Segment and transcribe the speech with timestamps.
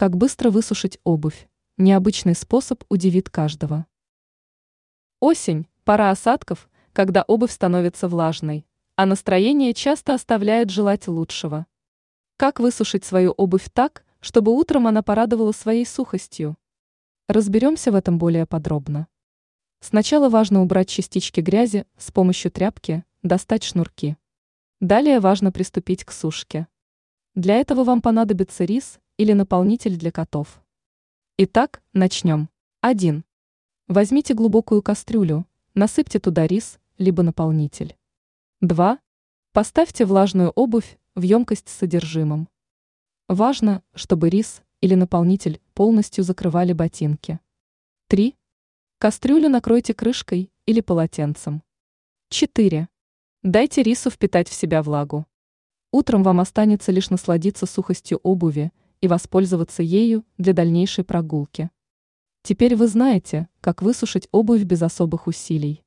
[0.00, 1.46] Как быстро высушить обувь?
[1.76, 3.84] Необычный способ удивит каждого.
[5.20, 8.64] Осень– пора осадков, когда обувь становится влажной,
[8.96, 11.66] а настроение часто оставляет желать лучшего.
[12.38, 16.56] Как высушить свою обувь так, чтобы утром она порадовала своей сухостью?
[17.28, 19.06] Разберемся в этом более подробно.
[19.80, 24.16] Сначала важно убрать частички грязи с помощью тряпки, достать шнурки.
[24.80, 26.68] Далее важно приступить к сушке.
[27.34, 30.62] Для этого вам понадобится рис или наполнитель для котов.
[31.36, 32.48] Итак, начнем.
[32.80, 33.22] 1.
[33.86, 37.98] Возьмите глубокую кастрюлю, насыпьте туда рис, либо наполнитель.
[38.62, 38.98] 2.
[39.52, 42.48] Поставьте влажную обувь в емкость с содержимым.
[43.28, 47.40] Важно, чтобы рис или наполнитель полностью закрывали ботинки.
[48.06, 48.34] 3.
[48.96, 51.62] Кастрюлю накройте крышкой или полотенцем.
[52.30, 52.88] 4.
[53.42, 55.26] Дайте рису впитать в себя влагу.
[55.92, 61.70] Утром вам останется лишь насладиться сухостью обуви и воспользоваться ею для дальнейшей прогулки.
[62.42, 65.82] Теперь вы знаете, как высушить обувь без особых усилий.